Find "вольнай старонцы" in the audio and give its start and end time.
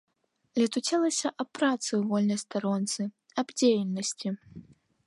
2.13-3.01